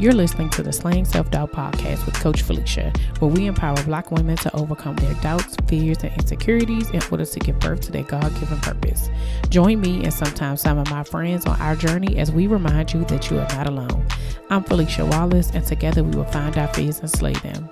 [0.00, 4.10] You're listening to the Slaying Self Doubt podcast with Coach Philicia, where we empower Black
[4.10, 8.04] women to overcome their doubts, fears, and insecurities in order to give birth to their
[8.04, 9.10] God given purpose.
[9.50, 13.04] Join me and sometimes some of my friends on our journey as we remind you
[13.04, 14.06] that you are not alone.
[14.48, 17.68] I'm Philicia Wallace, and together we will find our fears and slay them.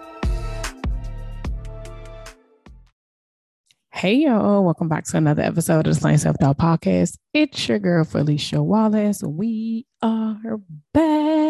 [3.88, 7.16] Hey y'all, welcome back to another episode of the Slaying Self Doubt Podcast.
[7.32, 9.22] It's your girl Philicia Wallace.
[9.22, 10.60] We are
[10.92, 11.47] back.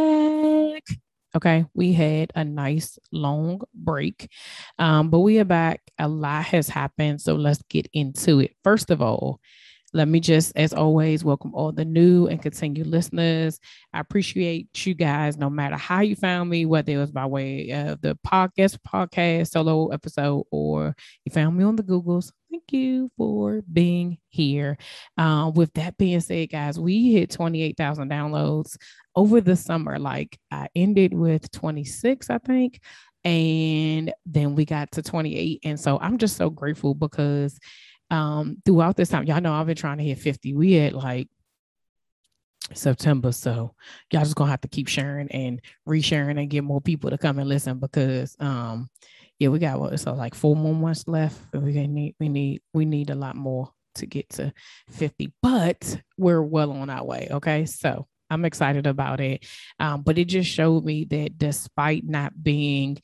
[1.36, 4.30] Okay, we had a nice long break,
[4.78, 5.82] um, but we are back.
[5.98, 8.52] A lot has happened, so let's get into it.
[8.64, 9.38] First of all,
[9.94, 13.58] let me just, as always, welcome all the new and continued listeners.
[13.92, 17.70] I appreciate you guys, no matter how you found me, whether it was by way
[17.70, 22.32] of the podcast, podcast solo episode, or you found me on the Googles.
[22.50, 24.78] Thank you for being here.
[25.16, 28.76] Uh, with that being said, guys, we hit 28,000 downloads
[29.18, 29.98] over the summer.
[29.98, 32.80] Like I ended with 26, I think,
[33.24, 35.60] and then we got to 28.
[35.64, 37.58] And so I'm just so grateful because
[38.12, 40.54] um, throughout this time, y'all know I've been trying to hit 50.
[40.54, 41.28] We had like
[42.72, 43.32] September.
[43.32, 43.74] So
[44.12, 47.40] y'all just gonna have to keep sharing and resharing and get more people to come
[47.40, 48.88] and listen because um
[49.38, 51.38] yeah, we got what so like four more months left.
[51.52, 54.52] We need we need we need a lot more to get to
[54.90, 57.28] 50, but we're well on our way.
[57.30, 57.64] Okay.
[57.64, 59.46] So I'm excited about it.
[59.78, 62.98] Um, but it just showed me that despite not being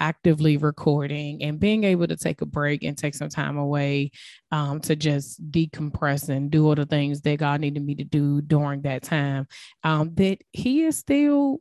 [0.00, 4.10] actively recording and being able to take a break and take some time away
[4.50, 8.40] um, to just decompress and do all the things that God needed me to do
[8.40, 9.46] during that time,
[9.84, 11.60] um, that He is still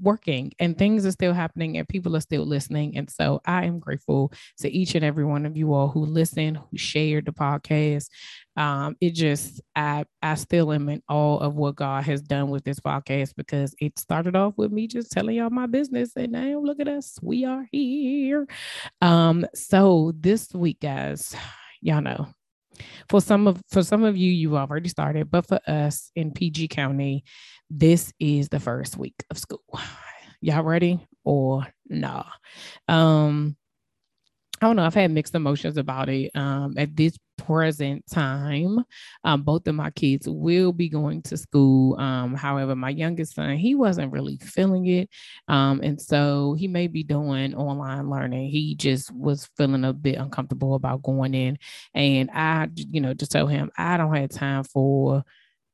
[0.00, 2.96] working and things are still happening and people are still listening.
[2.96, 6.58] And so I am grateful to each and every one of you all who listened,
[6.58, 8.08] who shared the podcast.
[8.56, 12.64] Um, it just I I still am in awe of what God has done with
[12.64, 16.60] this podcast because it started off with me just telling y'all my business and now
[16.60, 17.18] look at us.
[17.22, 18.46] We are here.
[19.00, 21.34] Um, so this week, guys,
[21.80, 22.28] y'all know
[23.08, 26.68] for some of for some of you you've already started but for us in pg
[26.68, 27.24] county
[27.70, 29.62] this is the first week of school.
[30.42, 32.24] Y'all ready or nah?
[32.88, 33.56] Um,
[34.60, 34.84] I don't know.
[34.84, 36.30] I've had mixed emotions about it.
[36.36, 38.80] Um, at this present time,
[39.24, 41.98] um, both of my kids will be going to school.
[41.98, 45.08] Um, however, my youngest son, he wasn't really feeling it.
[45.48, 48.50] Um, and so he may be doing online learning.
[48.50, 51.56] He just was feeling a bit uncomfortable about going in.
[51.94, 55.24] And I, you know, just tell him I don't have time for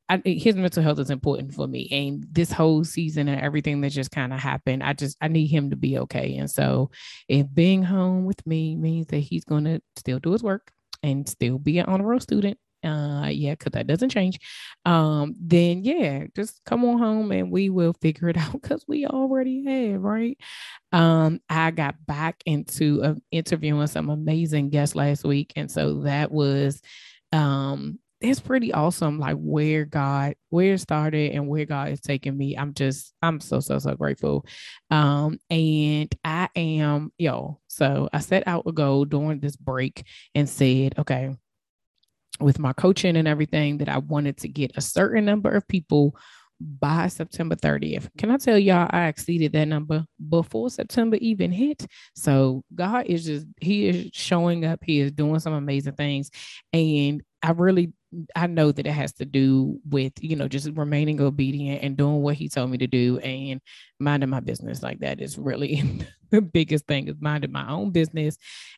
[0.09, 1.87] I, his mental health is important for me.
[1.91, 5.47] And this whole season and everything that just kind of happened, I just I need
[5.47, 6.37] him to be okay.
[6.37, 6.91] And so,
[7.27, 10.71] if being home with me means that he's going to still do his work
[11.03, 14.39] and still be an honor roll student, uh, yeah, because that doesn't change.
[14.85, 19.05] Um, then yeah, just come on home and we will figure it out because we
[19.05, 20.37] already have, right?
[20.91, 26.31] Um, I got back into uh, interviewing some amazing guests last week, and so that
[26.31, 26.81] was
[27.33, 32.35] um it's pretty awesome like where god where it started and where god is taking
[32.35, 34.45] me i'm just i'm so so so grateful
[34.89, 40.49] um and i am yo so i set out a goal during this break and
[40.49, 41.35] said okay
[42.39, 46.15] with my coaching and everything that i wanted to get a certain number of people
[46.59, 48.09] by September 30th.
[48.17, 51.85] Can I tell y'all I exceeded that number before September even hit?
[52.15, 56.31] So God is just he is showing up, he is doing some amazing things
[56.73, 57.93] and I really
[58.35, 62.21] I know that it has to do with, you know, just remaining obedient and doing
[62.21, 63.61] what he told me to do and
[63.99, 64.81] minding my business.
[64.81, 65.83] Like that is really
[66.31, 68.37] the biggest thing is minding my own business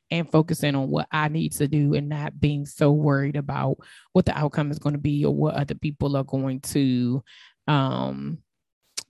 [0.09, 3.77] and focusing on what I need to do and not being so worried about
[4.13, 7.23] what the outcome is going to be or what other people are going to
[7.67, 8.39] um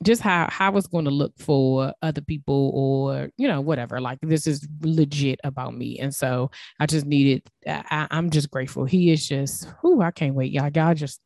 [0.04, 4.20] just how how it's going to look for other people or you know whatever like
[4.22, 6.00] this is legit about me.
[6.00, 8.86] And so i just needed I, i'm just grateful.
[8.86, 10.70] He is just who i can't wait y'all.
[10.74, 11.22] Y'all just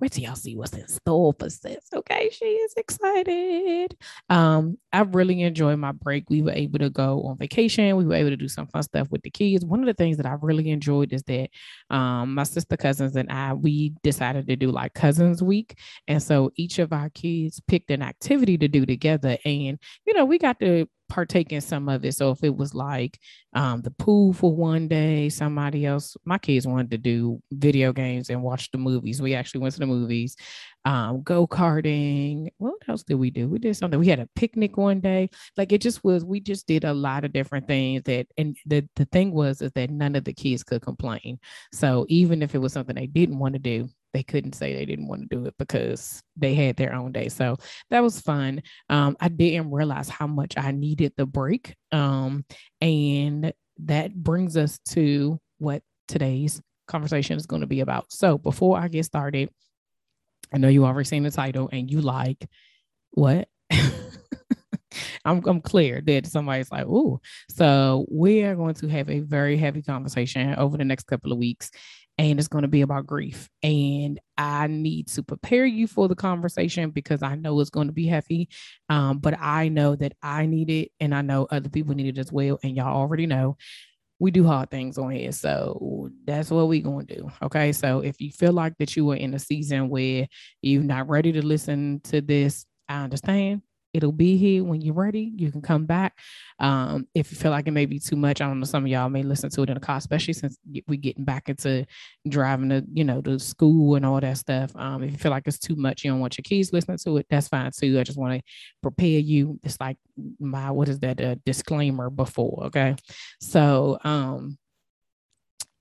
[0.00, 1.86] wait till y'all see what's in store for sis.
[1.94, 3.96] Okay, she is excited.
[4.28, 6.28] Um, I really enjoyed my break.
[6.28, 7.96] We were able to go on vacation.
[7.96, 9.64] We were able to do some fun stuff with the kids.
[9.64, 11.50] One of the things that I really enjoyed is that
[11.90, 16.50] um, my sister cousins and I we decided to do like cousins week, and so
[16.56, 20.58] each of our kids picked an activity to do together, and you know we got
[20.60, 22.12] to partake in some of it.
[22.12, 23.20] So if it was like
[23.52, 28.30] um, the pool for one day, somebody else, my kids wanted to do video games
[28.30, 29.22] and watch the movies.
[29.22, 30.34] We actually went to the movies,
[30.84, 32.48] um, go karting.
[32.58, 33.48] What else did we do?
[33.48, 34.00] We did something.
[34.00, 35.30] We had a picnic one day.
[35.56, 36.24] Like it just was.
[36.24, 38.02] We just did a lot of different things.
[38.06, 41.38] That and the the thing was is that none of the kids could complain.
[41.72, 44.86] So even if it was something they didn't want to do, they couldn't say they
[44.86, 47.28] didn't want to do it because they had their own day.
[47.28, 47.56] So
[47.90, 48.62] that was fun.
[48.88, 51.74] Um, I didn't realize how much I needed the break.
[51.92, 52.44] Um,
[52.80, 58.12] and that brings us to what today's conversation is going to be about.
[58.12, 59.50] So before I get started,
[60.52, 62.46] I know you already seen the title and you like
[63.10, 63.48] what?
[65.24, 67.20] I'm, I'm clear that somebody's like, oh,
[67.50, 71.38] so we are going to have a very heavy conversation over the next couple of
[71.38, 71.70] weeks
[72.18, 73.48] and it's going to be about grief.
[73.62, 77.92] And I need to prepare you for the conversation because I know it's going to
[77.92, 78.48] be heavy.
[78.88, 82.20] Um, but I know that I need it, and I know other people need it
[82.20, 82.58] as well.
[82.62, 83.56] And y'all already know
[84.20, 85.32] we do hard things on here.
[85.32, 87.30] So that's what we're going to do.
[87.42, 87.72] Okay.
[87.72, 90.28] So if you feel like that you are in a season where
[90.62, 93.62] you're not ready to listen to this, I understand.
[93.94, 95.32] It'll be here when you're ready.
[95.36, 96.18] You can come back.
[96.58, 98.66] Um, if you feel like it may be too much, I don't know.
[98.66, 100.58] Some of y'all may listen to it in the car, especially since
[100.88, 101.86] we're getting back into
[102.28, 104.74] driving to, you know, to school and all that stuff.
[104.74, 107.18] Um, if you feel like it's too much, you don't want your kids listening to
[107.18, 107.98] it, that's fine too.
[107.98, 108.42] I just want to
[108.82, 109.60] prepare you.
[109.62, 109.96] It's like
[110.40, 112.96] my what is that a disclaimer before, okay?
[113.40, 114.58] So um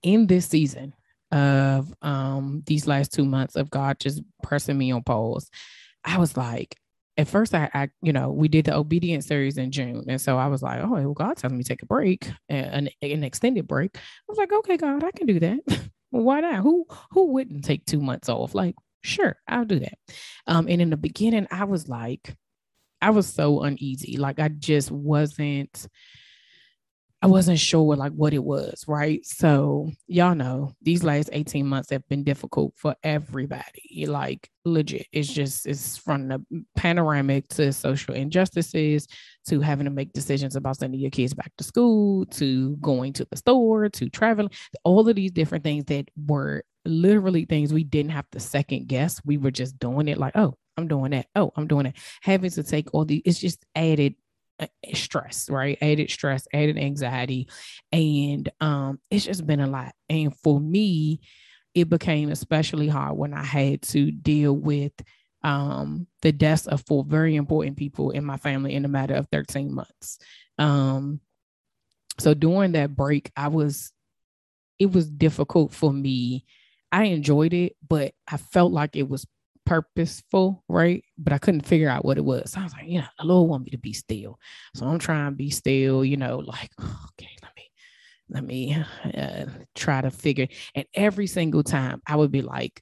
[0.03, 0.93] in this season
[1.31, 5.49] of um these last two months of God just pressing me on pause,
[6.03, 6.77] I was like,
[7.17, 10.05] at first I, I, you know, we did the obedience series in June.
[10.07, 12.89] And so I was like, oh, well, God telling me to take a break, an,
[13.01, 13.91] an extended break.
[13.95, 15.59] I was like, okay, God, I can do that.
[16.09, 16.61] Why not?
[16.61, 18.53] Who who wouldn't take two months off?
[18.53, 19.97] Like, sure, I'll do that.
[20.45, 22.35] Um, and in the beginning, I was like,
[23.01, 24.17] I was so uneasy.
[24.17, 25.87] Like I just wasn't
[27.23, 29.25] I wasn't sure like what it was, right?
[29.25, 34.05] So y'all know these last 18 months have been difficult for everybody.
[34.05, 35.07] Like legit.
[35.13, 36.43] It's just it's from the
[36.75, 39.07] panoramic to social injustices
[39.47, 43.25] to having to make decisions about sending your kids back to school, to going to
[43.31, 44.51] the store, to traveling,
[44.83, 49.21] all of these different things that were literally things we didn't have to second guess.
[49.23, 51.27] We were just doing it like, oh, I'm doing that.
[51.35, 51.95] Oh, I'm doing it.
[52.21, 54.15] Having to take all the it's just added
[54.93, 55.77] stress, right?
[55.81, 57.49] Added stress, added anxiety.
[57.91, 59.93] And um, it's just been a lot.
[60.09, 61.21] And for me,
[61.73, 64.93] it became especially hard when I had to deal with
[65.43, 69.27] um, the deaths of four very important people in my family in a matter of
[69.31, 70.19] 13 months.
[70.57, 71.19] Um,
[72.19, 73.91] so during that break, I was,
[74.79, 76.45] it was difficult for me.
[76.91, 79.25] I enjoyed it, but I felt like it was
[79.65, 81.03] purposeful, right?
[81.17, 82.51] But I couldn't figure out what it was.
[82.51, 84.39] So I was like, yeah, the Lord want me to be still.
[84.75, 87.71] So I'm trying to be still, you know, like, okay, let me
[88.29, 88.77] let me
[89.17, 89.45] uh,
[89.75, 90.47] try to figure.
[90.75, 92.81] And every single time I would be like,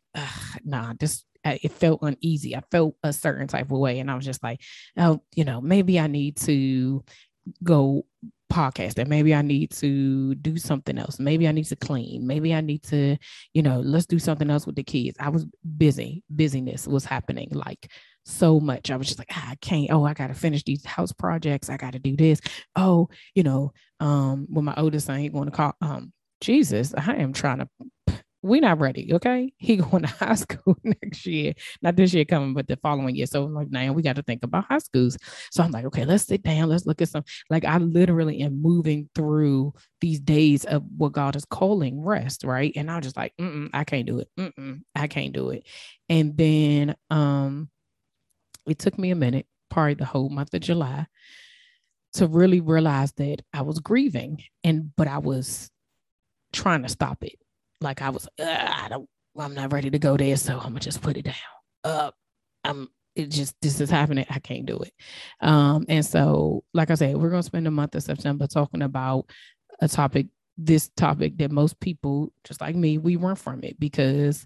[0.63, 2.55] nah, this it felt uneasy.
[2.55, 3.99] I felt a certain type of way.
[3.99, 4.61] And I was just like,
[4.97, 7.03] oh, you know, maybe I need to
[7.63, 8.05] go
[8.51, 11.19] podcast that maybe I need to do something else.
[11.19, 12.27] Maybe I need to clean.
[12.27, 13.17] Maybe I need to,
[13.53, 15.17] you know, let's do something else with the kids.
[15.19, 15.45] I was
[15.77, 16.23] busy.
[16.29, 17.89] Busyness was happening like
[18.25, 18.91] so much.
[18.91, 19.91] I was just like, ah, I can't.
[19.91, 21.69] Oh, I got to finish these house projects.
[21.69, 22.41] I got to do this.
[22.75, 27.15] Oh, you know, um, when my oldest son, he going to call, um, Jesus, I
[27.15, 27.69] am trying to
[28.43, 29.13] we're not ready.
[29.13, 29.53] Okay.
[29.57, 31.53] He going to high school next year.
[31.81, 33.27] Not this year coming, but the following year.
[33.27, 35.17] So I'm like, now we got to think about high schools.
[35.51, 36.69] So I'm like, okay, let's sit down.
[36.69, 37.23] Let's look at some.
[37.49, 42.73] Like I literally am moving through these days of what God is calling rest, right?
[42.75, 43.33] And I'm just like,
[43.73, 44.29] I can't do it.
[44.39, 45.67] Mm-mm, I can't do it.
[46.09, 47.69] And then um,
[48.67, 51.05] it took me a minute, probably the whole month of July,
[52.13, 55.69] to really realize that I was grieving, and but I was
[56.51, 57.40] trying to stop it
[57.81, 61.01] like I was, I don't, I'm not ready to go there, so I'm gonna just
[61.01, 61.35] put it down.
[61.83, 62.11] Uh,
[62.63, 62.89] I'm.
[63.13, 64.25] It just this is happening.
[64.29, 64.93] I can't do it.
[65.41, 69.29] Um, and so, like I said, we're gonna spend a month of September talking about
[69.81, 74.45] a topic, this topic that most people, just like me, we run from it because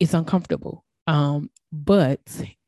[0.00, 0.84] it's uncomfortable.
[1.06, 2.20] Um, but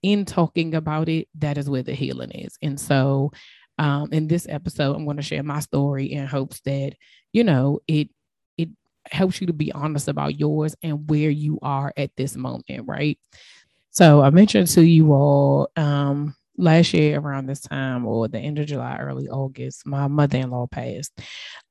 [0.02, 2.56] in talking about it, that is where the healing is.
[2.62, 3.32] And so,
[3.78, 6.94] um, in this episode, I'm going to share my story in hopes that
[7.32, 8.08] you know it
[9.10, 13.18] helps you to be honest about yours and where you are at this moment, right?
[13.90, 18.58] So I mentioned to you all um, last year around this time or the end
[18.58, 21.20] of July, early August, my mother-in-law passed.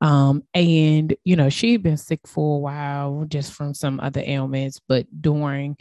[0.02, 4.80] Um, and you know, she'd been sick for a while just from some other ailments,
[4.88, 5.78] but during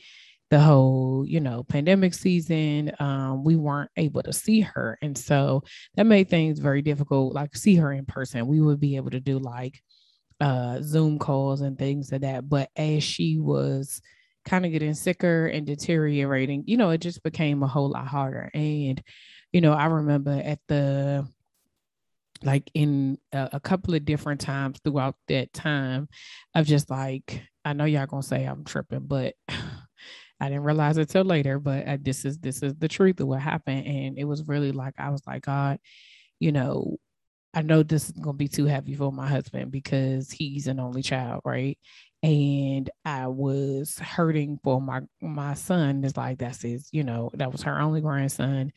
[0.51, 4.99] the whole, you know, pandemic season, um, we weren't able to see her.
[5.01, 5.63] And so
[5.95, 7.33] that made things very difficult.
[7.33, 8.47] Like see her in person.
[8.47, 9.83] We would be able to do like
[10.43, 12.49] uh Zoom calls and things like that.
[12.49, 14.03] But as she was
[14.45, 18.51] kind of getting sicker and deteriorating, you know, it just became a whole lot harder.
[18.53, 19.01] And,
[19.53, 21.29] you know, I remember at the
[22.43, 26.09] like in a, a, couple of different times throughout that time
[26.57, 31.09] of just like, I know y'all gonna say I'm tripping, but I didn't realize it
[31.09, 34.25] till later, but I, this is this is the truth of what happened, and it
[34.25, 35.79] was really like I was like, God,
[36.41, 36.97] you know,
[37.55, 41.03] I know this is gonna be too heavy for my husband because he's an only
[41.03, 41.79] child, right?
[42.23, 46.05] And I was hurting for my my son.
[46.05, 48.73] Is like that's his, you know, that was her only grandson,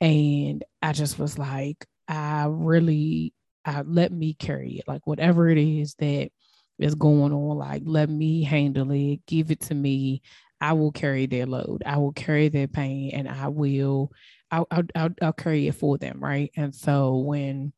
[0.00, 5.58] and I just was like, I really, I let me carry it, like whatever it
[5.58, 6.30] is that
[6.78, 10.22] is going on, like let me handle it, give it to me.
[10.60, 11.82] I will carry their load.
[11.86, 14.10] I will carry their pain and I will,
[14.50, 16.18] I'll, I'll, I'll, I'll carry it for them.
[16.20, 16.50] Right.
[16.56, 17.72] And so when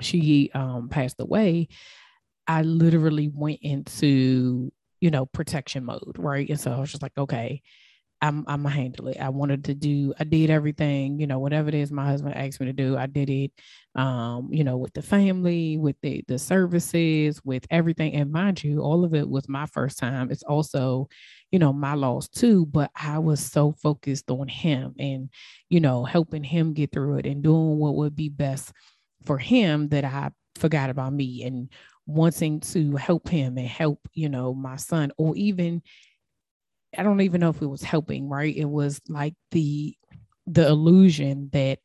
[0.00, 1.68] she um, passed away,
[2.46, 6.16] I literally went into, you know, protection mode.
[6.18, 6.48] Right.
[6.48, 7.62] And so I was just like, okay,
[8.22, 9.16] I'm I'm gonna handle it.
[9.18, 12.60] I wanted to do, I did everything, you know, whatever it is my husband asked
[12.60, 13.52] me to do, I did it.
[13.94, 18.12] Um, you know, with the family, with the the services, with everything.
[18.14, 20.30] And mind you, all of it was my first time.
[20.30, 21.08] It's also,
[21.50, 22.66] you know, my loss too.
[22.66, 25.30] But I was so focused on him and,
[25.70, 28.72] you know, helping him get through it and doing what would be best
[29.24, 31.68] for him that I forgot about me and
[32.06, 35.82] wanting to help him and help, you know, my son or even
[36.96, 38.54] I don't even know if it was helping, right?
[38.54, 39.96] It was like the
[40.46, 41.78] the illusion that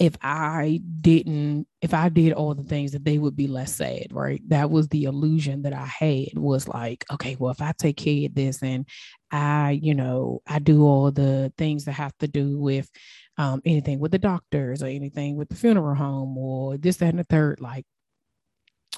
[0.00, 4.08] if I didn't, if I did all the things that they would be less sad,
[4.10, 4.42] right?
[4.48, 8.26] That was the illusion that I had was like, okay, well, if I take care
[8.26, 8.88] of this and
[9.30, 12.90] I, you know, I do all the things that have to do with
[13.36, 17.18] um, anything with the doctors or anything with the funeral home or this, that, and
[17.18, 17.84] the third, like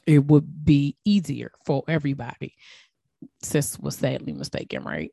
[0.06, 2.54] it would be easier for everybody
[3.42, 5.12] sis was sadly mistaken, right?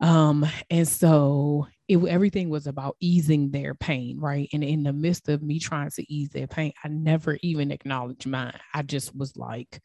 [0.00, 4.48] Um, and so it, everything was about easing their pain, right?
[4.52, 8.26] And in the midst of me trying to ease their pain, I never even acknowledged
[8.26, 8.58] mine.
[8.74, 9.80] I just was like,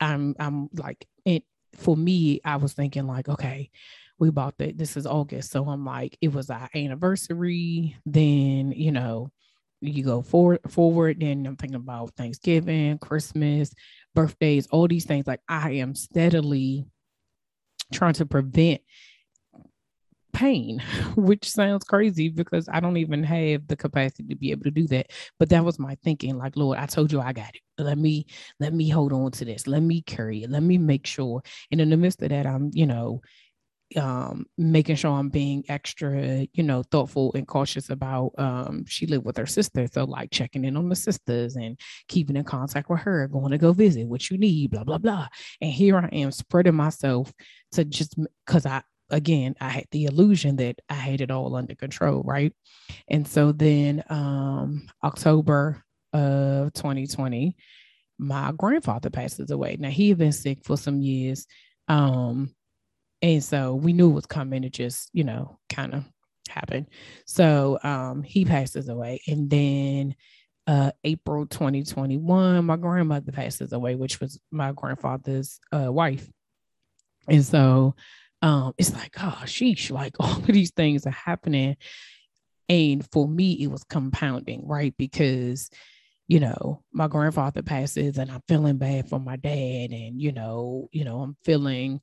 [0.00, 1.44] I'm, I'm like, it
[1.76, 3.70] for me, I was thinking like, okay,
[4.18, 4.76] we bought that.
[4.76, 7.96] This is August, so I'm like, it was our anniversary.
[8.06, 9.30] Then you know,
[9.80, 11.20] you go forward, forward.
[11.20, 13.74] Then I'm thinking about Thanksgiving, Christmas,
[14.14, 15.26] birthdays, all these things.
[15.26, 16.86] Like I am steadily
[17.92, 18.80] trying to prevent
[20.42, 20.82] pain,
[21.16, 24.88] which sounds crazy because I don't even have the capacity to be able to do
[24.88, 25.10] that.
[25.38, 26.36] But that was my thinking.
[26.36, 27.62] Like, Lord, I told you I got it.
[27.78, 28.26] Let me
[28.58, 29.66] let me hold on to this.
[29.66, 30.50] Let me carry it.
[30.50, 31.42] Let me make sure.
[31.70, 33.20] And in the midst of that, I'm, you know,
[33.96, 39.24] um making sure I'm being extra, you know, thoughtful and cautious about um she lived
[39.24, 39.86] with her sister.
[39.92, 43.58] So like checking in on the sisters and keeping in contact with her, going to
[43.58, 45.28] go visit what you need, blah, blah, blah.
[45.60, 47.32] And here I am spreading myself
[47.72, 48.82] to just because I
[49.12, 52.52] again I had the illusion that I had it all under control, right?
[53.08, 57.56] And so then um October of 2020,
[58.18, 59.76] my grandfather passes away.
[59.78, 61.46] Now he had been sick for some years.
[61.88, 62.54] Um,
[63.20, 64.64] and so we knew it was coming.
[64.64, 66.04] It just, you know, kind of
[66.48, 66.88] happened.
[67.26, 69.20] So um, he passes away.
[69.26, 70.14] And then
[70.66, 76.28] uh, April 2021, my grandmother passes away, which was my grandfather's uh, wife.
[77.28, 77.94] And so
[78.42, 81.76] um, it's like, oh, sheesh, like all of these things are happening.
[82.68, 84.94] And for me, it was compounding, right?
[84.96, 85.70] Because,
[86.28, 89.90] you know, my grandfather passes and I'm feeling bad for my dad.
[89.90, 92.00] And, you know, you know, I'm feeling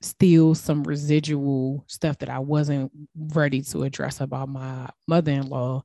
[0.00, 5.82] still some residual stuff that I wasn't ready to address about my mother-in-law.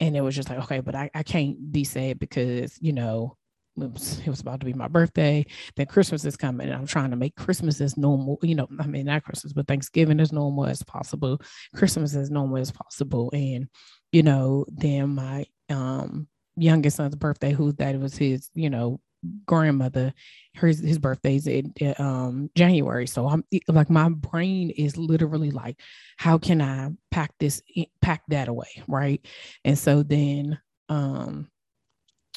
[0.00, 3.36] And it was just like, okay, but I, I can't be sad because, you know,
[3.80, 5.46] it was, it was about to be my birthday.
[5.76, 8.38] Then Christmas is coming, and I'm trying to make Christmas as normal.
[8.42, 11.40] You know, I mean not Christmas, but Thanksgiving as normal as possible.
[11.74, 13.68] Christmas as normal as possible, and
[14.12, 19.00] you know, then my um youngest son's birthday, who that was his, you know,
[19.46, 20.12] grandmother
[20.54, 25.78] his his birthday's in, um January so I'm like my brain is literally like
[26.16, 27.62] how can I pack this
[28.00, 29.24] pack that away right
[29.64, 31.48] and so then um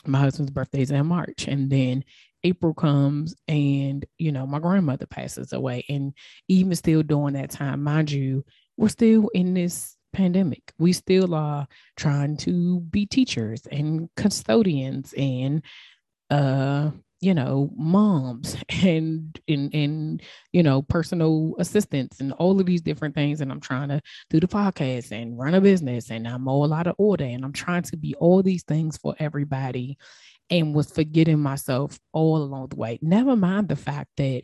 [0.08, 2.04] my husband's birthday's in March and then
[2.44, 5.84] April comes and, you know, my grandmother passes away.
[5.90, 6.14] And
[6.48, 8.46] even still during that time, mind you,
[8.78, 10.72] we're still in this pandemic.
[10.78, 15.64] We still are trying to be teachers and custodians and,
[16.30, 16.92] uh,
[17.26, 20.22] you know, moms and and and
[20.54, 23.42] you know, personal assistants and all of these different things.
[23.42, 26.88] And I'm trying to do the podcast and run a business and I'm all out
[26.88, 29.98] of order and I'm trying to be all these things for everybody
[30.52, 33.00] and was forgetting myself all along the way.
[33.02, 34.44] Never mind the fact that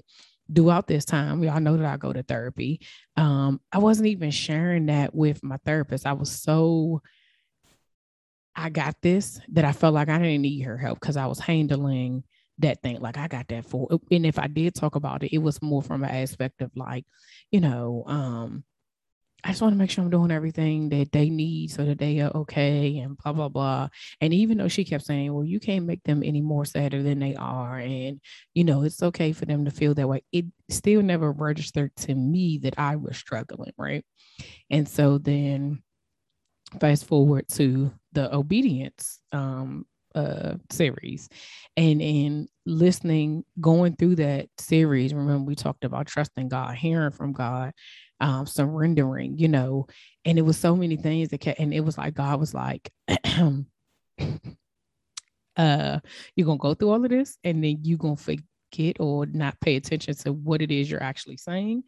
[0.54, 2.82] throughout this time, y'all know that I go to therapy.
[3.16, 6.08] Um, I wasn't even sharing that with my therapist.
[6.08, 7.04] I was so
[8.56, 11.40] I got this that I felt like I didn't need her help because I was
[11.40, 12.24] handling
[12.62, 13.00] that thing.
[13.00, 15.82] Like I got that for and if I did talk about it, it was more
[15.82, 17.06] from an aspect of like,
[17.52, 18.64] you know, um,
[19.44, 22.20] I just want to make sure I'm doing everything that they need so that they
[22.20, 23.90] are okay and blah blah blah.
[24.20, 27.20] And even though she kept saying, "Well, you can't make them any more sadder than
[27.20, 28.22] they are," and
[28.54, 32.14] you know it's okay for them to feel that way, it still never registered to
[32.14, 34.06] me that I was struggling, right?
[34.70, 35.82] And so then,
[36.80, 41.30] fast forward to the obedience um, uh, series,
[41.78, 47.34] and in listening, going through that series, remember we talked about trusting God, hearing from
[47.34, 47.74] God
[48.22, 49.88] um, surrendering, you know,
[50.26, 52.92] and it was so many things that kept, and it was like God was like,
[55.58, 56.00] uh,
[56.36, 59.76] you're gonna go through all of this, and then you're gonna forget or not pay
[59.76, 61.84] attention to what it is you're actually saying.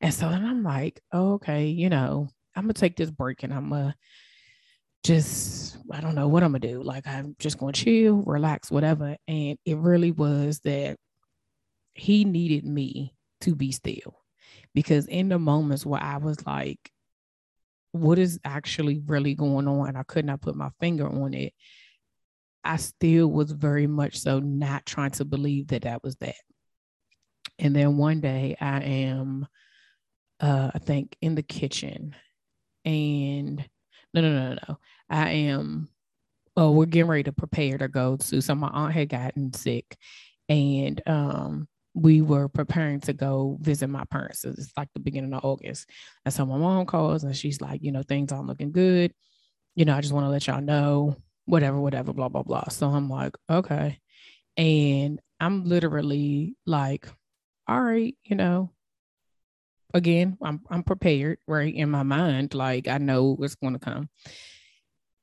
[0.00, 3.70] And so then I'm like, okay, you know, I'm gonna take this break and I'm
[3.70, 3.94] gonna
[5.02, 6.82] just I don't know what I'm gonna do.
[6.82, 9.16] Like I'm just gonna chill, relax, whatever.
[9.28, 10.96] And it really was that
[11.94, 14.22] he needed me to be still
[14.74, 16.78] because in the moments where I was like,
[17.92, 19.96] what is actually really going on?
[19.96, 21.52] I could not put my finger on it.
[22.64, 26.36] I still was very much so not trying to believe that that was that.
[27.58, 29.46] And then one day I am,
[30.40, 32.14] uh, I think, in the kitchen,
[32.84, 33.64] and
[34.14, 34.78] no, no, no, no,
[35.10, 35.88] I am.
[36.56, 38.42] Oh, we're getting ready to prepare to go to.
[38.42, 39.96] So my aunt had gotten sick,
[40.48, 44.44] and um, we were preparing to go visit my parents.
[44.44, 45.88] It's like the beginning of August.
[46.24, 49.12] And so my mom calls and she's like, you know, things aren't looking good.
[49.74, 51.16] You know, I just want to let y'all know,
[51.46, 52.68] whatever, whatever, blah, blah, blah.
[52.68, 53.98] So I'm like, okay.
[54.56, 57.08] And I'm literally like,
[57.68, 58.70] all right, you know,
[59.94, 61.74] again, I'm I'm prepared, right?
[61.74, 64.08] In my mind, like I know what's gonna come.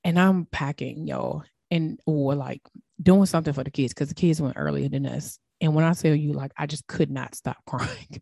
[0.03, 2.61] And I'm packing, y'all, and or like
[3.01, 5.39] doing something for the kids because the kids went earlier than us.
[5.61, 8.21] And when I tell you, like, I just could not stop crying.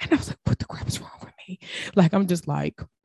[0.00, 1.58] And I was like, what the crap is wrong with me?
[1.94, 2.80] Like, I'm just like,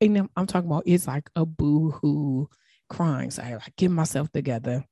[0.00, 2.48] and then I'm talking about it's like a boo hoo
[2.88, 3.30] crying.
[3.30, 4.84] So I like get myself together.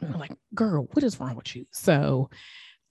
[0.00, 1.66] And I'm like, girl, what is wrong with you?
[1.72, 2.30] So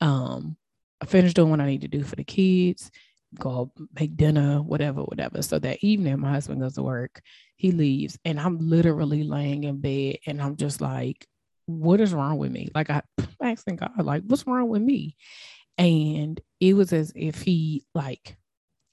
[0.02, 0.58] um
[1.02, 2.92] I finished doing what I need to do for the kids,
[3.38, 5.42] go make dinner, whatever, whatever.
[5.42, 7.22] So that evening, my husband goes to work,
[7.56, 11.28] he leaves, and I'm literally laying in bed and I'm just like,
[11.66, 12.70] what is wrong with me?
[12.74, 13.04] Like I'm
[13.42, 15.16] asking God, like, what's wrong with me?
[15.78, 18.38] And it was as if he like,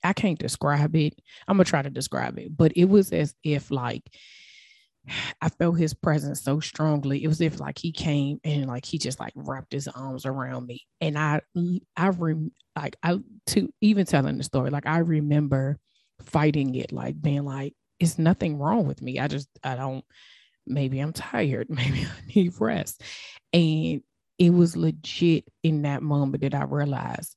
[0.04, 1.20] I can't describe it.
[1.48, 4.04] I'm gonna try to describe it, but it was as if like
[5.40, 7.22] I felt his presence so strongly.
[7.22, 10.66] It was if like he came and like he just like wrapped his arms around
[10.66, 10.82] me.
[11.00, 11.40] And I
[11.96, 15.78] I rem like I to even telling the story, like I remember
[16.22, 19.18] fighting it, like being like, it's nothing wrong with me.
[19.18, 20.04] I just I don't
[20.66, 23.02] maybe I'm tired, maybe I need rest.
[23.52, 24.02] And
[24.38, 27.34] it was legit in that moment that I realized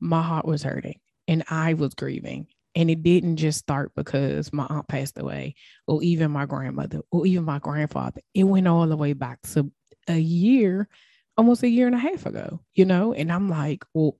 [0.00, 2.46] my heart was hurting and I was grieving.
[2.78, 5.56] And it didn't just start because my aunt passed away
[5.88, 8.20] or even my grandmother or even my grandfather.
[8.34, 9.72] It went all the way back to
[10.06, 10.88] a year,
[11.36, 13.12] almost a year and a half ago, you know?
[13.12, 14.16] And I'm like, well,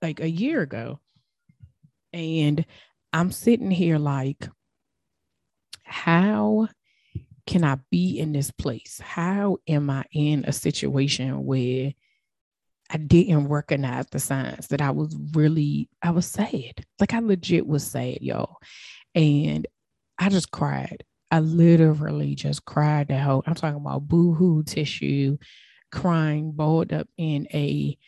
[0.00, 1.00] like a year ago.
[2.14, 2.64] And
[3.12, 4.48] I'm sitting here like,
[5.82, 6.68] how
[7.46, 9.02] can I be in this place?
[9.04, 11.92] How am I in a situation where
[12.90, 16.84] I didn't recognize the signs that I was really, I was sad.
[16.98, 18.56] Like I legit was sad, y'all.
[19.14, 19.66] And
[20.18, 21.04] I just cried.
[21.30, 25.36] I literally just cried the whole, I'm talking about boohoo tissue,
[25.92, 27.98] crying, balled up in a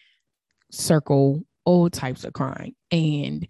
[0.71, 2.75] circle, all types of crying.
[2.90, 3.47] And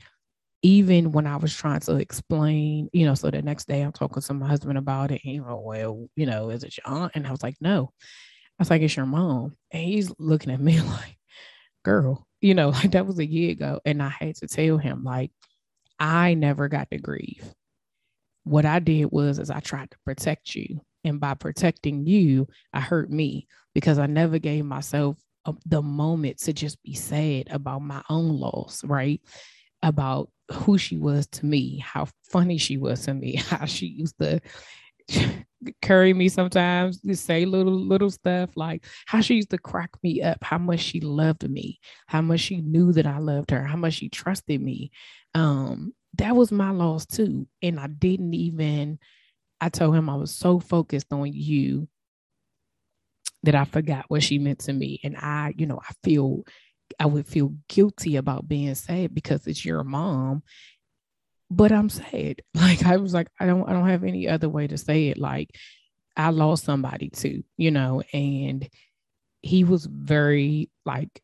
[0.62, 4.22] even when I was trying to explain, you know, so the next day I'm talking
[4.22, 7.12] to my husband about it, and he went, Well, you know, is it your aunt?
[7.14, 7.92] And I was like, No.
[8.58, 9.56] I was like, It's your mom.
[9.70, 11.16] And he's looking at me like,
[11.84, 13.80] Girl, you know, like that was a year ago.
[13.84, 15.32] And I had to tell him, like,
[15.98, 17.54] I never got to grieve.
[18.44, 22.80] What I did was is I tried to protect you And by protecting you, I
[22.80, 27.82] hurt me because I never gave myself uh, the moment to just be sad about
[27.82, 29.20] my own loss, right?
[29.82, 34.18] About who she was to me, how funny she was to me, how she used
[34.20, 34.40] to
[35.82, 40.38] carry me sometimes, say little little stuff like how she used to crack me up,
[40.42, 43.94] how much she loved me, how much she knew that I loved her, how much
[43.94, 44.90] she trusted me.
[45.34, 47.46] Um, that was my loss too.
[47.62, 48.98] And I didn't even,
[49.60, 51.88] I told him I was so focused on you
[53.42, 55.00] that I forgot what she meant to me.
[55.02, 56.44] And I, you know, I feel
[56.98, 60.42] I would feel guilty about being sad because it's your mom.
[61.50, 62.42] But I'm sad.
[62.54, 65.18] Like I was like, I don't I don't have any other way to say it.
[65.18, 65.50] Like
[66.16, 68.68] I lost somebody too, you know, and
[69.42, 71.22] he was very like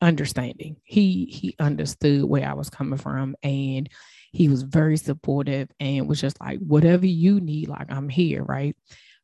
[0.00, 0.76] understanding.
[0.84, 3.88] He he understood where I was coming from and
[4.32, 8.76] he was very supportive and was just like whatever you need like I'm here, right?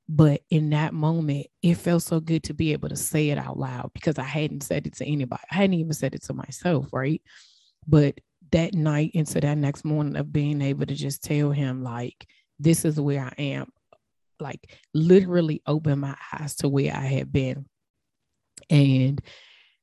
[0.09, 3.59] But in that moment, it felt so good to be able to say it out
[3.59, 5.43] loud because I hadn't said it to anybody.
[5.51, 7.23] I hadn't even said it to myself, right?
[7.89, 8.21] But
[8.53, 12.27] that night into that next morning of being able to just tell him, like,
[12.59, 13.71] this is where I am,
[14.41, 17.67] like, literally open my eyes to where I had been.
[18.71, 19.21] And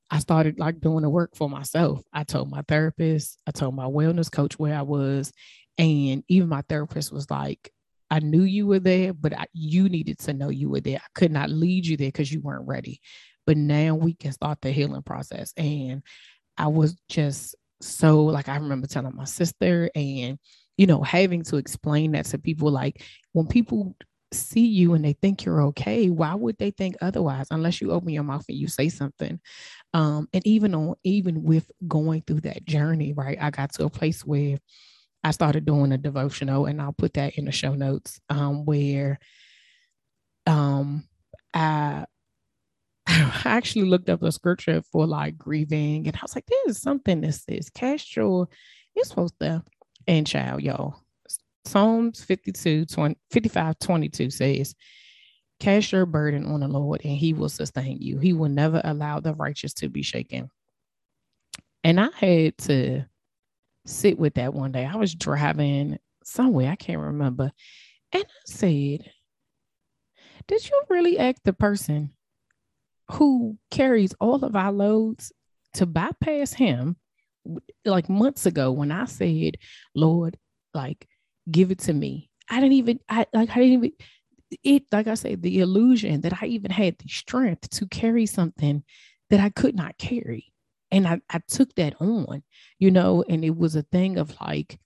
[0.09, 2.01] I started like doing the work for myself.
[2.13, 5.31] I told my therapist, I told my wellness coach where I was.
[5.77, 7.71] And even my therapist was like,
[8.11, 10.97] I knew you were there, but I, you needed to know you were there.
[10.97, 12.99] I could not lead you there because you weren't ready.
[13.47, 15.51] But now we can start the healing process.
[15.57, 16.03] And
[16.57, 20.39] I was just so like, I remember telling my sister and,
[20.77, 23.95] you know, having to explain that to people like when people
[24.31, 28.09] see you and they think you're okay, why would they think otherwise unless you open
[28.09, 29.39] your mouth and you say something?
[29.93, 33.37] Um, and even on even with going through that journey, right?
[33.39, 34.57] I got to a place where
[35.23, 39.19] I started doing a devotional, and I'll put that in the show notes um, where
[40.45, 41.07] um,
[41.53, 42.05] I,
[43.45, 47.21] I actually looked up a scripture for like grieving, and I was like, "There's something
[47.21, 48.47] that says cast your."
[48.95, 49.63] You're supposed to,
[50.07, 51.03] and child, y'all.
[51.65, 54.75] Psalms 52, 20, 55, 22 says,
[55.59, 58.17] Cast your burden on the Lord, and he will sustain you.
[58.17, 60.49] He will never allow the righteous to be shaken.
[61.83, 63.05] And I had to
[63.85, 64.85] sit with that one day.
[64.85, 67.51] I was driving somewhere, I can't remember.
[68.11, 69.09] And I said,
[70.47, 72.11] Did you really ask the person
[73.11, 75.31] who carries all of our loads
[75.75, 76.97] to bypass him?
[77.85, 79.57] Like months ago, when I said,
[79.95, 80.37] Lord,
[80.73, 81.07] like,
[81.51, 82.29] give it to me.
[82.49, 83.91] I didn't even, I like, I didn't even,
[84.63, 88.83] it, like I said, the illusion that I even had the strength to carry something
[89.29, 90.53] that I could not carry
[90.93, 92.43] and I, I took that on,
[92.77, 94.79] you know, and it was a thing of like,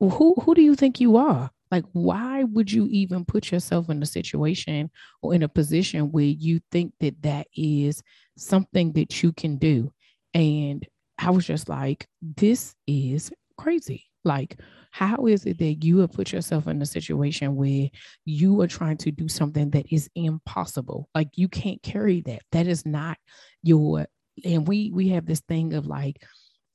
[0.00, 1.50] well, who who do you think you are?
[1.70, 4.90] Like, why would you even put yourself in a situation
[5.22, 8.02] or in a position where you think that that is
[8.36, 9.92] something that you can do?
[10.34, 10.86] And
[11.18, 14.04] I was just like, this is crazy.
[14.24, 17.88] Like, how is it that you have put yourself in a situation where
[18.24, 21.08] you are trying to do something that is impossible?
[21.14, 22.42] Like, you can't carry that.
[22.52, 23.18] That is not
[23.62, 24.06] your
[24.44, 26.22] and we we have this thing of like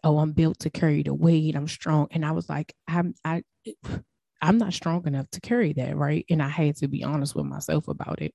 [0.04, 3.44] oh i'm built to carry the weight i'm strong and i was like i'm i
[4.42, 7.46] i'm not strong enough to carry that right and i had to be honest with
[7.46, 8.34] myself about it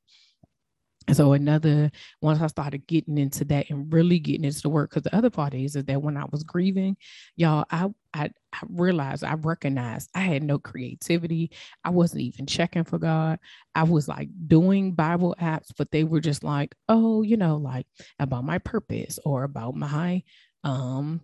[1.09, 1.90] and so another
[2.21, 5.31] once I started getting into that and really getting into the work, because the other
[5.31, 6.97] part is, is that when I was grieving,
[7.37, 11.53] y'all, I, I I realized I recognized I had no creativity.
[11.85, 13.38] I wasn't even checking for God.
[13.75, 17.87] I was like doing Bible apps, but they were just like, oh, you know, like
[18.19, 20.23] about my purpose or about my
[20.64, 21.21] um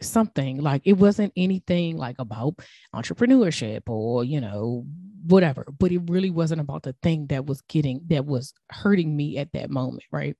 [0.00, 2.54] something like it wasn't anything like about
[2.94, 4.84] entrepreneurship or you know
[5.26, 9.38] whatever but it really wasn't about the thing that was getting that was hurting me
[9.38, 10.36] at that moment right?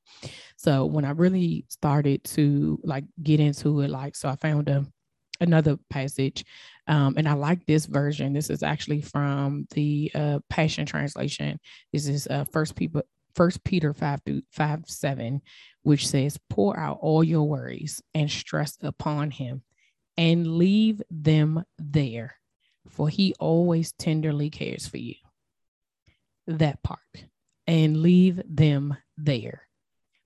[0.56, 4.86] So when i really started to like get into it like so i found a
[5.42, 6.44] another passage
[6.86, 8.32] um, and i like this version.
[8.32, 11.58] This is actually from the uh, passion translation.
[11.92, 13.02] This is uh, first Peter
[13.34, 15.42] first peter 5 through 5 7
[15.82, 19.62] which says, Pour out all your worries and stress upon him
[20.16, 22.36] and leave them there,
[22.88, 25.14] for he always tenderly cares for you.
[26.46, 26.98] That part.
[27.66, 29.62] And leave them there.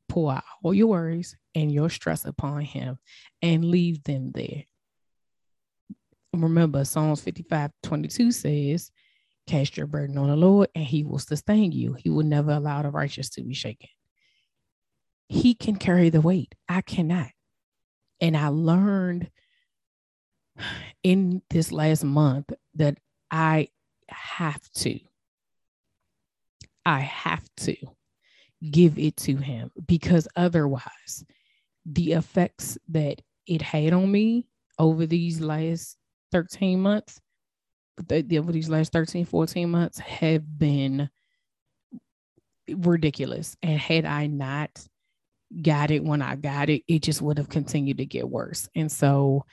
[0.08, 2.98] Pour out all your worries and your stress upon him
[3.42, 4.64] and leave them there.
[6.32, 8.90] Remember, Psalms 55 22 says,
[9.46, 11.94] Cast your burden on the Lord and he will sustain you.
[11.94, 13.88] He will never allow the righteous to be shaken
[15.28, 16.54] he can carry the weight.
[16.68, 17.30] I cannot.
[18.20, 19.30] And I learned
[21.02, 22.98] in this last month that
[23.30, 23.68] I
[24.08, 24.98] have to,
[26.86, 27.76] I have to
[28.70, 31.24] give it to him because otherwise,
[31.86, 34.46] the effects that it had on me
[34.78, 35.96] over these last
[36.32, 37.20] 13 months,
[38.10, 41.08] over these last 13, 14 months have been
[42.68, 43.56] ridiculous.
[43.62, 44.70] And had I not
[45.62, 48.68] got it when I got it, it just would have continued to get worse.
[48.74, 49.44] And so,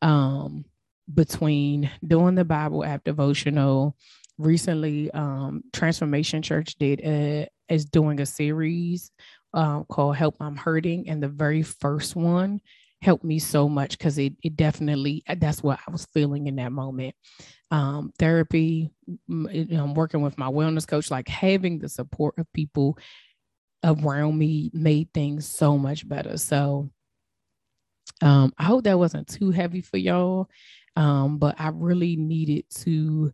[0.00, 0.64] um,
[1.12, 3.96] between doing the Bible app devotional,
[4.38, 9.10] recently, um, Transformation Church did a, is doing a series
[9.52, 12.60] um, called "Help I'm Hurting," and the very first one
[13.02, 16.72] helped me so much because it it definitely that's what I was feeling in that
[16.72, 17.14] moment.
[17.72, 18.90] Um, therapy,
[19.26, 22.98] know, working with my wellness coach, like having the support of people
[23.82, 26.36] around me made things so much better.
[26.36, 26.90] So
[28.20, 30.48] um, I hope that wasn't too heavy for y'all.
[30.96, 33.32] Um, but I really needed to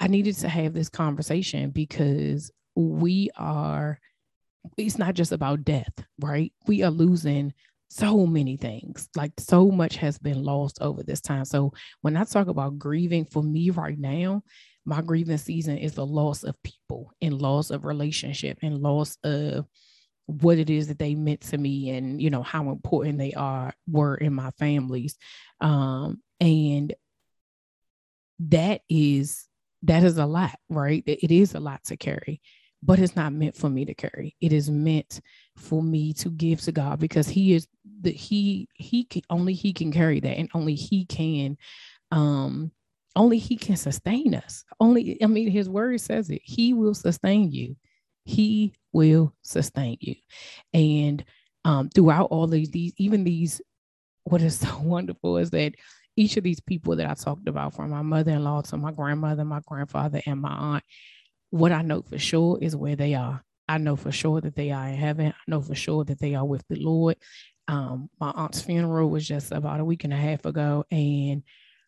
[0.00, 3.98] I needed to have this conversation because we are
[4.76, 6.52] it's not just about death, right?
[6.66, 7.52] We are losing
[7.94, 9.08] so many things.
[9.14, 11.44] Like so much has been lost over this time.
[11.44, 14.42] So when I talk about grieving for me right now,
[14.84, 19.66] my grieving season is the loss of people and loss of relationship and loss of
[20.26, 23.74] what it is that they meant to me and you know how important they are
[23.86, 25.18] were in my families
[25.60, 26.94] um and
[28.40, 29.46] that is
[29.82, 32.40] that is a lot right it is a lot to carry
[32.82, 35.20] but it's not meant for me to carry it is meant
[35.56, 37.66] for me to give to god because he is
[38.04, 41.56] the he he can only he can carry that and only he can
[42.12, 42.70] um
[43.16, 47.50] only he can sustain us only i mean his word says it he will sustain
[47.50, 47.76] you
[48.24, 50.16] he will sustain you.
[50.72, 51.24] And
[51.64, 53.60] um, throughout all of these, even these,
[54.24, 55.74] what is so wonderful is that
[56.16, 58.92] each of these people that I talked about, from my mother in law to my
[58.92, 60.84] grandmother, my grandfather, and my aunt,
[61.50, 63.42] what I know for sure is where they are.
[63.68, 65.32] I know for sure that they are in heaven.
[65.32, 67.16] I know for sure that they are with the Lord.
[67.68, 71.42] Um, my aunt's funeral was just about a week and a half ago, and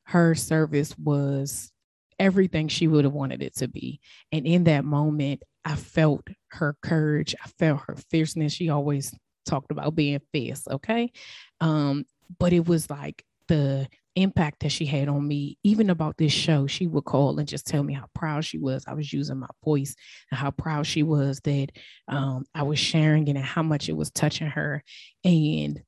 [0.05, 1.71] her service was
[2.19, 4.01] everything she would have wanted it to be.
[4.33, 7.35] And in that moment, I felt her courage.
[7.45, 8.53] I felt her fierceness.
[8.53, 10.67] She always talked about being fierce.
[10.69, 11.13] Okay.
[11.61, 12.07] Um,
[12.39, 16.67] but it was like the impact that she had on me, even about this show,
[16.67, 18.85] she would call and just tell me how proud she was.
[18.87, 19.95] I was using my voice
[20.31, 21.69] and how proud she was that
[22.09, 24.83] um, I was sharing it and how much it was touching her.
[25.25, 25.83] And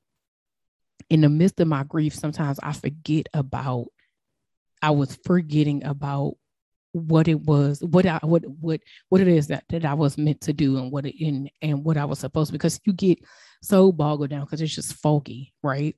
[1.10, 3.86] in the midst of my grief, sometimes I forget about
[4.80, 6.34] I was forgetting about
[6.92, 10.42] what it was, what I what what what it is that that I was meant
[10.42, 13.18] to do and what it and and what I was supposed to because you get
[13.62, 15.96] so boggled down because it's just foggy, right?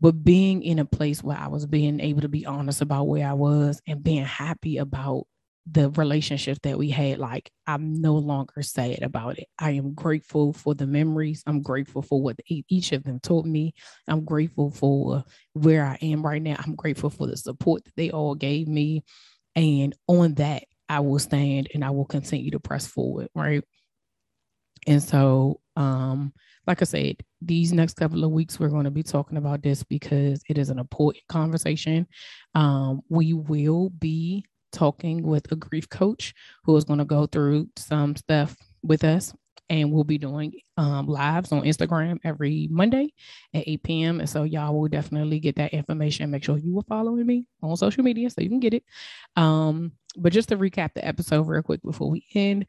[0.00, 3.26] But being in a place where I was being able to be honest about where
[3.28, 5.26] I was and being happy about
[5.70, 9.46] the relationship that we had, like I'm no longer sad about it.
[9.58, 11.42] I am grateful for the memories.
[11.46, 13.74] I'm grateful for what each of them taught me.
[14.08, 16.56] I'm grateful for where I am right now.
[16.58, 19.04] I'm grateful for the support that they all gave me.
[19.54, 23.28] And on that, I will stand and I will continue to press forward.
[23.34, 23.62] Right.
[24.86, 26.32] And so, um,
[26.66, 29.82] like I said, these next couple of weeks, we're going to be talking about this
[29.82, 32.06] because it is an important conversation.
[32.54, 37.68] Um, we will be talking with a grief coach who is going to go through
[37.76, 39.32] some stuff with us.
[39.68, 43.14] And we'll be doing um, lives on Instagram every Monday
[43.54, 44.18] at 8 p.m.
[44.18, 46.28] And so y'all will definitely get that information.
[46.28, 48.82] Make sure you are following me on social media so you can get it.
[49.36, 52.66] Um, but just to recap the episode real quick before we end,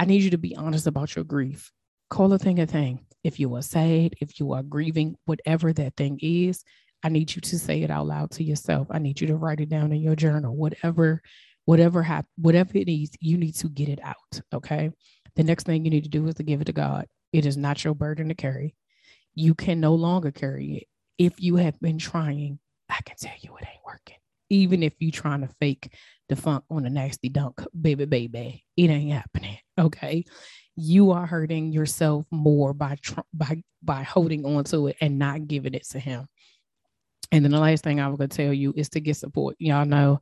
[0.00, 1.70] I need you to be honest about your grief.
[2.12, 3.06] Call a thing a thing.
[3.24, 6.62] If you are sad, if you are grieving, whatever that thing is,
[7.02, 8.86] I need you to say it out loud to yourself.
[8.90, 10.54] I need you to write it down in your journal.
[10.54, 11.22] Whatever,
[11.64, 14.42] whatever hap- whatever it is, you need to get it out.
[14.52, 14.90] Okay.
[15.36, 17.06] The next thing you need to do is to give it to God.
[17.32, 18.74] It is not your burden to carry.
[19.34, 20.88] You can no longer carry it.
[21.16, 22.58] If you have been trying,
[22.90, 24.18] I can tell you it ain't working.
[24.50, 25.94] Even if you're trying to fake
[26.28, 29.56] the funk on a nasty dunk, baby, baby, it ain't happening.
[29.78, 30.26] Okay.
[30.76, 32.98] You are hurting yourself more by
[33.32, 36.26] by by holding on to it and not giving it to him.
[37.30, 39.56] And then the last thing I was gonna tell you is to get support.
[39.58, 40.20] Y'all know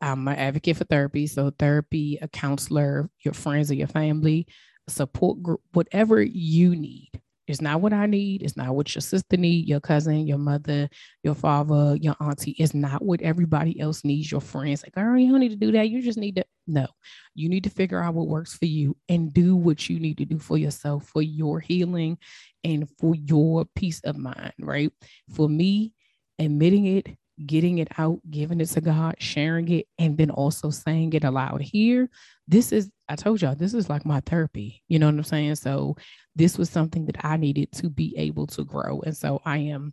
[0.00, 1.26] I'm an advocate for therapy.
[1.26, 4.46] So therapy, a counselor, your friends or your family,
[4.88, 7.10] support group, whatever you need.
[7.52, 8.42] It's not what I need.
[8.42, 10.88] It's not what your sister need, your cousin, your mother,
[11.22, 12.52] your father, your auntie.
[12.52, 14.32] It's not what everybody else needs.
[14.32, 15.90] Your friends like, girl, you don't need to do that.
[15.90, 16.86] You just need to no.
[17.34, 20.24] You need to figure out what works for you and do what you need to
[20.24, 22.16] do for yourself, for your healing,
[22.64, 24.54] and for your peace of mind.
[24.58, 24.90] Right?
[25.34, 25.92] For me,
[26.38, 27.06] admitting it,
[27.46, 31.60] getting it out, giving it to God, sharing it, and then also saying it aloud
[31.60, 32.08] here.
[32.48, 34.82] This is, I told y'all, this is like my therapy.
[34.88, 35.56] You know what I'm saying?
[35.56, 35.96] So
[36.34, 39.00] this was something that I needed to be able to grow.
[39.00, 39.92] And so I am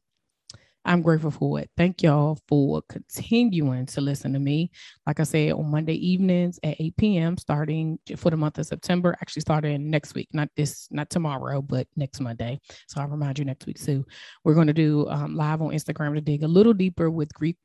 [0.85, 1.69] I'm grateful for it.
[1.77, 4.71] Thank y'all for continuing to listen to me.
[5.05, 9.15] Like I said, on Monday evenings at 8 p.m., starting for the month of September,
[9.21, 12.59] actually starting next week, not this, not tomorrow, but next Monday.
[12.87, 14.05] So I'll remind you next week too.
[14.43, 17.57] We're going to do um, live on Instagram to dig a little deeper with Greek,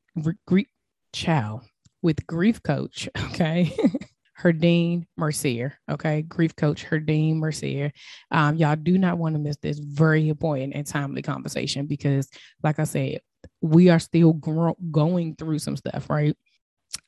[0.46, 0.68] Greek,
[1.12, 1.61] chow
[2.03, 3.09] with grief coach.
[3.31, 3.74] Okay.
[4.40, 5.78] Herdyne Mercier.
[5.90, 6.22] Okay.
[6.22, 7.92] Grief coach Herdyne Mercier.
[8.30, 12.28] Um, y'all do not want to miss this very important and timely conversation because,
[12.62, 13.20] like I said,
[13.60, 16.36] we are still gro- going through some stuff, right?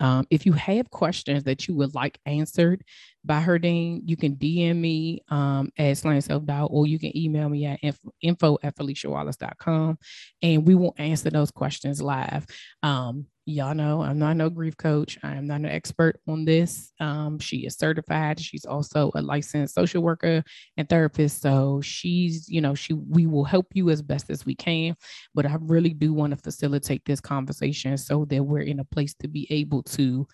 [0.00, 2.82] Um, if you have questions that you would like answered
[3.24, 7.48] by Herdyne, you can DM me um, at Slaying Self Doubt or you can email
[7.48, 9.98] me at info, info at PhiliciaWallace.com
[10.42, 12.46] and we will answer those questions live.
[12.82, 15.18] Um, y'all know I'm not no grief coach.
[15.22, 16.92] I am not an expert on this.
[16.98, 18.40] Um, she is certified.
[18.40, 20.42] She's also a licensed social worker
[20.76, 21.40] and therapist.
[21.40, 24.96] So she's, you know, she we will help you as best as we can.
[25.32, 29.14] But I really do want to facilitate this conversation so that we're in a place
[29.20, 30.26] to be able to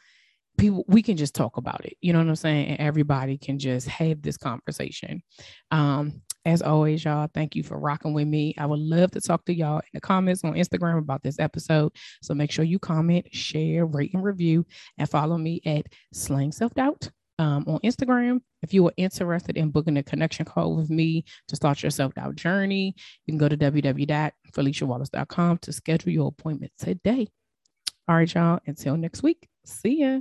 [0.58, 3.58] people we can just talk about it you know what i'm saying and everybody can
[3.58, 5.22] just have this conversation
[5.70, 8.54] um as always, y'all, thank you for rocking with me.
[8.58, 11.92] I would love to talk to y'all in the comments on Instagram about this episode.
[12.22, 14.66] So make sure you comment, share, rate, and review,
[14.98, 18.42] and follow me at Slaying Self Doubt um, on Instagram.
[18.62, 22.12] If you are interested in booking a connection call with me to start your self
[22.14, 22.94] doubt journey,
[23.26, 27.26] you can go to www.philiciawallace.com to schedule your appointment today.
[28.08, 28.58] All right, y'all.
[28.66, 29.48] Until next week.
[29.64, 30.20] See ya.